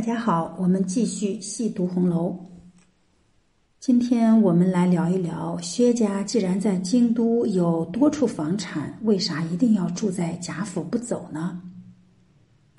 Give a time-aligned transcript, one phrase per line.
[0.00, 2.34] 大家好，我们继续细读红楼。
[3.78, 11.60] 今天我们来聊一聊，薛家既然在京都有多处房产，为啥一定要住在贾府不走呢？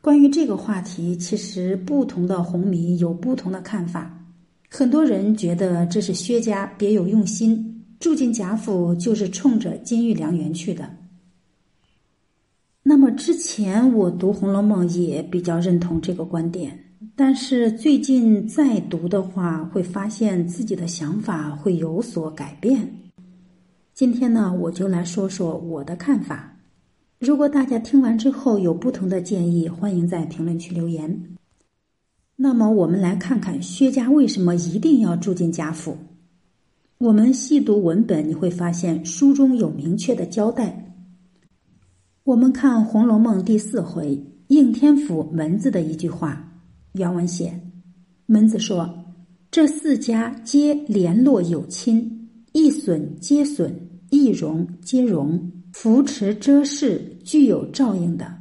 [0.02, 4.26] 关于这个话题，其实不同的红迷有不同的看法。
[4.68, 10.90] 很多人觉得这是薛家别有用心，住进贾府就是冲着金玉良缘去的。
[12.82, 16.84] 那么之前我读《红楼梦》也比较认同这个观点，
[17.24, 22.92] 但是最近再读的话，会发现自己的想法会有所改变。
[23.94, 26.58] 今天呢，我就来说说我的看法。
[27.20, 31.38] 如果大家听完之后有不同的建议，欢迎在评论区留言。
[32.36, 35.96] 那么，我们来看看薛家为什么一定要住进贾府。
[36.98, 40.92] 我们细读文本，你会发现书中有明确的交代。
[42.24, 46.51] 我们看《红楼梦》第四回应天府门子的一句话，
[46.94, 47.58] 原文写
[48.28, 48.90] ：“门子说，
[49.50, 53.74] 这四家皆联络有亲，一损皆损，
[54.10, 58.40] 一荣皆荣，扶持遮饰，具有照应的。”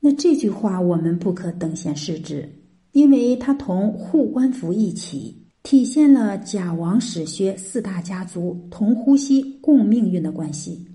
[0.00, 2.48] 那这句话我们不可等闲视之，
[2.92, 10.86] 因为它同护官符一起，体现了贾王史薛四大家族同呼吸共命运的关系。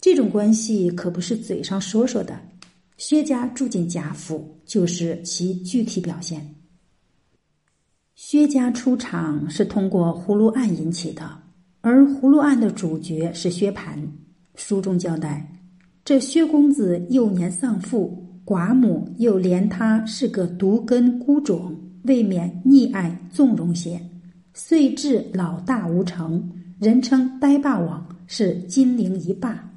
[0.00, 2.38] 这种关系可不是嘴上说说的，
[3.04, 6.54] 薛家住进贾府就是其具体表现。
[8.14, 11.28] 薛家出场是通过葫芦案引起的，
[11.80, 13.98] 而葫芦案的主角是薛蟠。
[14.54, 15.44] 书中交代，
[16.04, 24.00] 这薛公子幼年丧父，寡母又怜他是个独根孤种，未免溺爱纵容些，
[24.54, 29.71] 遂至老大无成，人称呆霸王，是金陵一霸。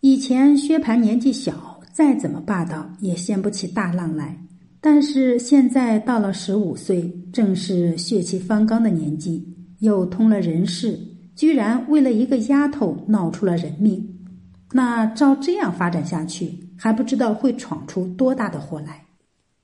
[0.00, 4.38] 以前薛蟠年纪小，再怎么霸道也掀不起大浪来。
[4.80, 9.44] 但是现在到了十五岁，正是血气方刚的年纪，
[9.80, 10.96] 又通了人事，
[11.34, 14.08] 居然为了一个丫头闹出了人命。
[14.72, 19.04] 那照这样发展下去，还不知道会闯出多大的祸来。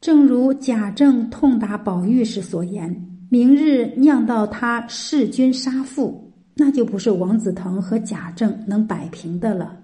[0.01, 2.93] 正如贾政痛打宝玉时所言
[3.31, 9.79] ：“明日酿到他弑君杀父，那就不是王子腾和贾政能摆平的了。”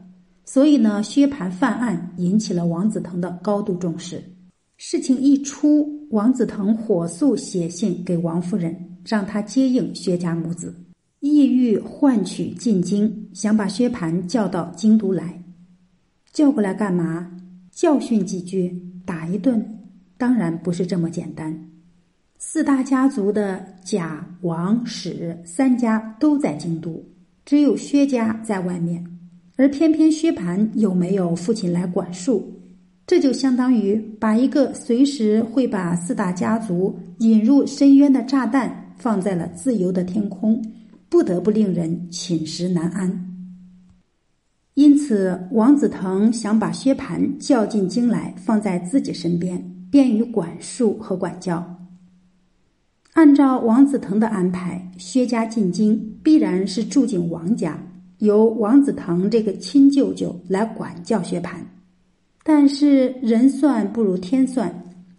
[0.52, 4.20] 所以呢，薛蟠犯案引起了王子腾的高度重视。
[4.78, 8.74] 事情一出，王子腾火速写信给王夫人，
[9.06, 10.74] 让她接应薛家母子，
[11.20, 15.40] 意欲换取进京，想把薛蟠叫到京都来。
[16.32, 17.30] 叫过来干嘛？
[17.70, 19.64] 教训几句，打一顿？
[20.18, 21.56] 当然不是这么简单。
[22.38, 27.00] 四大家族的贾、王、史三家都在京都，
[27.44, 29.06] 只有薛家在外面。
[29.60, 32.50] 而偏偏薛蟠又没有父亲来管束，
[33.06, 40.64] 这就相当于把一个随时会把四大家族引入深渊的炸弹放在了自由的天空，
[41.10, 43.26] 不得不令人寝食难安。
[44.72, 51.62] 因此，王子腾想把薛蟠叫进京来，放在自己身边，便于管束和管教。
[53.12, 57.78] 按照王子腾的安排，薛家进京必然是住进王家。
[58.20, 61.56] 由王子腾这个亲舅舅来管教薛蟠，
[62.42, 64.72] 但是人算不如天算，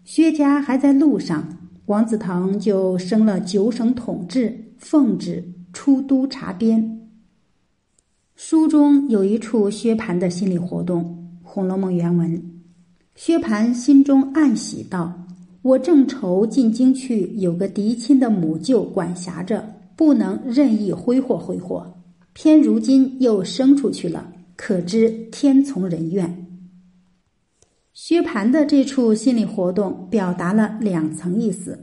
[0.03, 1.47] 薛家还在路上，
[1.88, 7.00] 王子腾就升了九省统治，奉旨出都查边。
[8.35, 11.03] 书中有一处薛蟠的心理活动，
[11.41, 12.40] 《红楼梦》原文：
[13.16, 15.11] 薛蟠心中暗喜道
[15.63, 21.91] ：“我正愁进京去有个嫡亲的母舅管辖着，不能任意挥霍挥霍。”
[22.34, 26.47] 偏如今又生出去了，可知天从人愿。
[27.94, 31.78] 薛蟠的这处心理活动表达了两层意思：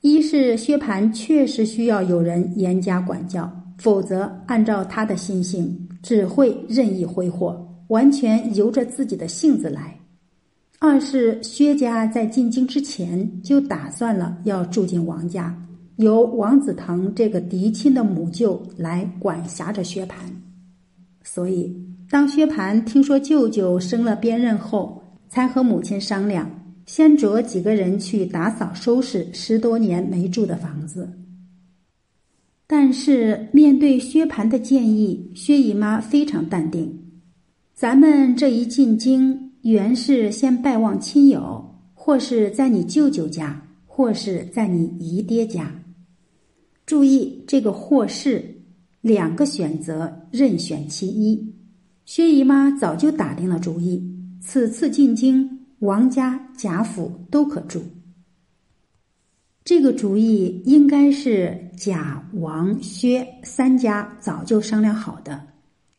[0.00, 9.82] 一是薛蟠确实需要有人严加管教，否则按照他的心性，只会任意挥霍，完全由着自己的性子来；
[10.80, 15.56] 二是薛家在进京之前就打算了要住进王家。
[15.98, 20.12] 由王子腾这个嫡亲的母舅来管辖着薛蟠，
[21.24, 21.76] 所以
[22.08, 26.48] 当薛蟠听说舅舅升了边任后，才和母亲商量，
[26.86, 31.10] 先着几个人去打扫收拾十多年没住的房子。
[32.68, 36.96] 但是面对薛蟠的建议，薛姨妈非常淡定。
[37.74, 45.68] 咱们这一进京，原是先拜望亲友，或是在你舅舅家，或是在你姨爹家。
[46.88, 48.42] 注意这个或是
[49.02, 51.54] 两个选择，任选其一。
[52.06, 54.02] 薛姨妈早就打定了主意，
[54.40, 57.82] 此次进京王家、贾府都可住。
[59.62, 65.38] 这个主意应该是贾、王、薛三家早就商量好的，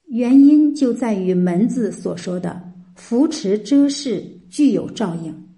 [0.08, 2.60] 原因就在于门字所说的
[2.98, 5.50] “扶持遮事，具有照应”。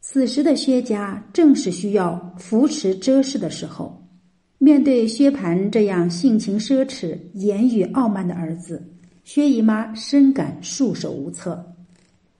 [0.00, 3.95] 此时的薛家正是需要扶持遮事的时候。
[4.58, 8.82] 面对薛蟠这样性情奢侈、言语傲慢的儿子，
[9.22, 11.74] 薛姨妈深感束手无策。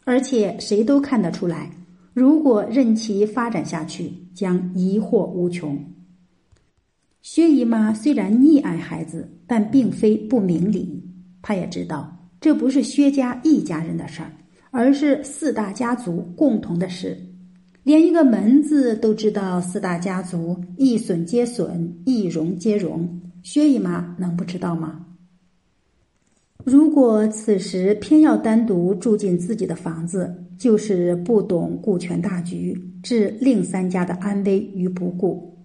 [0.04, 1.70] 而且谁都看得出来，
[2.14, 5.78] 如果任其发展下去，将疑惑无穷。
[7.20, 11.02] 薛姨妈虽然溺爱孩子，但并非不明理。
[11.42, 14.32] 她也知道这不是薛家一家人的事儿，
[14.70, 17.18] 而是四大家族共同的事。
[17.86, 23.08] 连一个门字都知道，四大家族一损皆损，一荣皆荣。
[23.44, 25.06] 薛姨妈能不知道吗？
[26.64, 35.56] 如果此时偏要单独住进自己的房子，就是不懂顾全大局，置另三家的安危于不顾。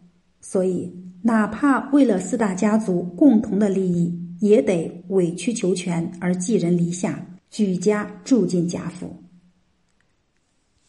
[0.42, 0.94] 所以，
[1.24, 9.12] 哪怕为了四大家族共同的利益，也得委曲求全而寄人篱下，举家住进贾府。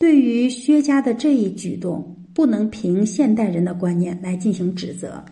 [0.02, 5.24] 对于薛家的这一举动，不能凭现代人的观念来进行指责，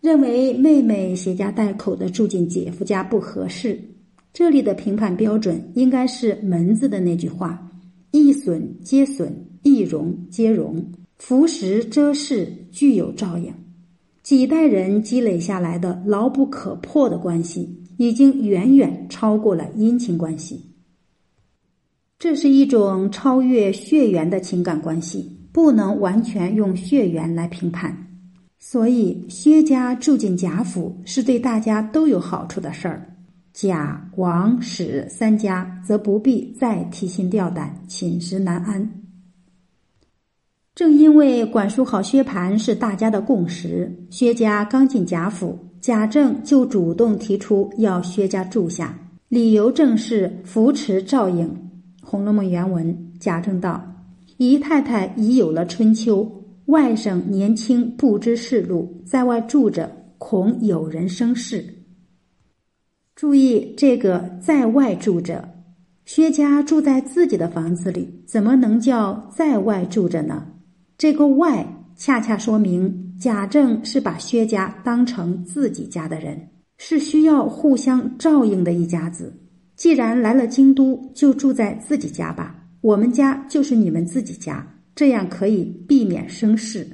[0.00, 3.76] 认为妹妹携家带口的住进姐夫家不合适。
[4.32, 7.68] 这里的评判标准应该是门子的那句话
[8.12, 9.34] ：“一损皆损，
[9.64, 10.80] 一荣皆荣，
[11.18, 13.52] 扶持遮事，具有照应。”
[14.22, 20.60] 几代人积累下来的牢不可破的关系，已经远远超过了姻亲关系。
[22.22, 27.92] 这是一种超越血缘的情感关系，不能完全用血缘来评判。
[28.60, 33.04] 所以，薛家住进贾府是对大家都有好处的事儿。
[33.52, 38.88] 贾、王、史三家则不必再提心吊胆、寝食难安。
[40.76, 48.96] 正因为管束好薛蟠是大家的共识，薛家刚进贾府，贾政就主动提出要薛家住下，
[49.28, 51.48] 理由正是扶持照应。
[52.12, 53.82] 《红楼梦》原文：贾政道
[54.36, 56.30] ：“姨太太已有了春秋，
[56.66, 61.64] 外甥年轻不知世路，在外住着，恐有人生事。”
[63.16, 65.48] 注意这个在外住着，
[66.04, 70.46] 薛家住在自己的房子里，怎么能叫在外住着呢？
[70.98, 71.66] 这个“外”
[71.96, 79.34] 恰恰说明贾政是把薛家当成自己家的人，是需要互相照应的一家子。
[79.82, 82.54] 既然来了京都，就住在自己家吧。
[82.82, 84.64] 我们家就是你们自己家，
[84.94, 86.86] 这样可以避免生事。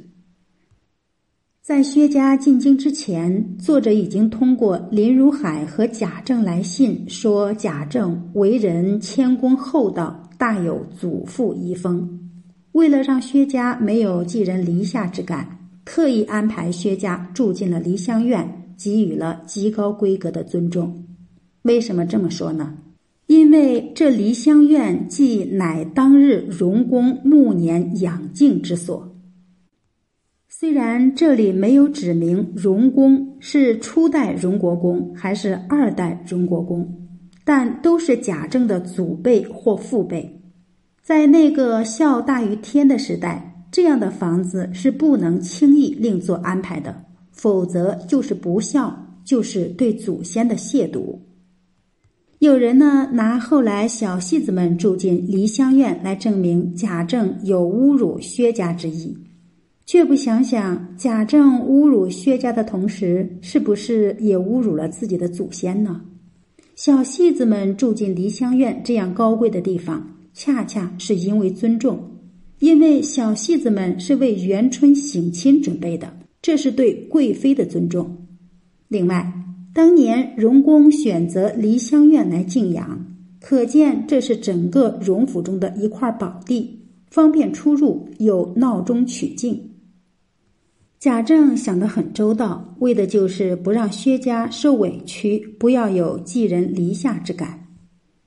[1.60, 12.30] 在薛家进京之前，作者已经通过林如海和贾政来信说，贾政为人谦恭厚道，大有祖父遗风。
[12.72, 15.46] 为了让薛家没有寄人篱下之感，
[15.84, 21.04] 特意安排薛家住进了梨香院，给予了极高规格的尊重。
[21.62, 22.74] 为什么这么说呢？
[23.26, 29.14] 因为这梨香院即乃当日荣公暮年养静之所。
[30.48, 36.90] 虽然这里没有指明荣公是初代荣国公还是二代荣国公，
[37.44, 40.40] 但都是贾政的祖辈或父辈。
[41.02, 51.18] 在那个孝大于天的时代，这样的房子是不能轻易另做安排的，否则就是不孝，就是对祖先的亵渎。
[52.38, 59.16] 有人呢拿后来小戏子们住进梨香院来证明贾政有侮辱薛家之意，
[59.86, 66.00] 却不想想贾政侮辱薛家的同时，是不是也侮辱了自己的祖先呢？
[66.76, 71.98] 小戏子们住进梨香院这样高贵的地方，恰恰是因为尊重，
[72.60, 78.16] 因为小戏子们是为元春省亲准备的，这是对贵妃的尊重。
[78.86, 79.37] 另外。
[79.78, 83.06] 当年荣公选择梨香院来静养，
[83.40, 86.80] 可见这是整个荣府中的一块宝地，
[87.12, 89.70] 方便出入，又闹中取静。
[90.98, 97.64] 贾政想得很周到，为的就是不让薛家受委屈，不要有寄人篱下之感。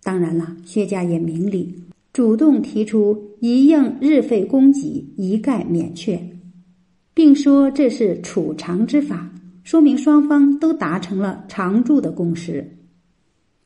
[0.03, 1.75] 当然了，薛家也明理，
[2.13, 6.17] 主动提出一应日费供给，一概免却，
[7.13, 9.27] 并说这是储藏之法。
[9.63, 12.77] 说明双方都达成了常住的共识。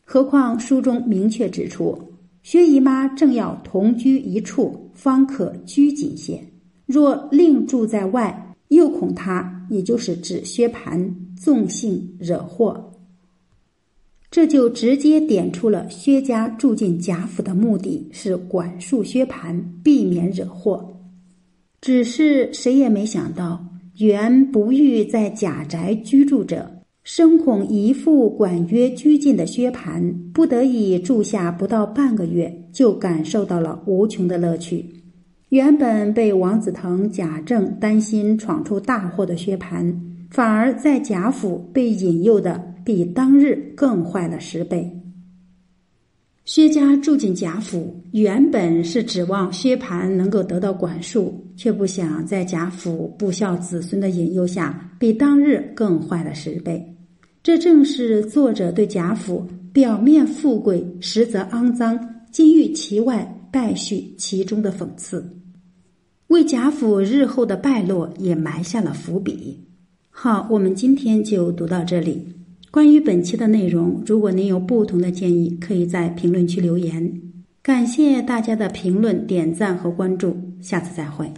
[0.03, 1.97] 何况书中明确指出，
[2.43, 6.41] 薛姨妈正要同居一处，方可拘谨些。
[6.85, 12.91] 若另住在外，又恐他，也就是指薛蟠纵性惹祸。
[14.29, 20.93] 这就直接点出了薛家住进贾府的目的是管束薛蟠，避免惹祸。
[21.79, 23.65] 只是谁也没想到，
[23.97, 26.69] 原不欲在贾宅居住者，
[27.03, 34.85] 深恐姨父管约拘禁的薛蟠，不得已住下不到半个月，就感受到了无穷的乐趣。
[35.49, 39.93] 原本被王子腾、贾政担心闯出大祸的薛蟠，
[40.29, 42.75] 反而在贾府被引诱的。
[42.85, 45.04] 比当日更坏了十倍。
[46.45, 56.95] 薛家住进贾府，原本是指望薛蟠能够得到管束，却不想在贾府不孝子孙的引诱下，比当日更坏了十倍。
[57.41, 61.99] 这正是作者对贾府表面富贵，实则肮脏，
[62.31, 65.27] 金玉其外，败絮其中的讽刺，
[66.27, 69.59] 为贾府日后的败落也埋下了伏笔。
[70.11, 72.34] 好，我们今天就读到这里。
[72.75, 77.21] 关于本期的内容，如果您有不同的建议，可以在评论区留言。
[77.63, 81.31] 感谢大家的评论、点赞和关注，下次再会。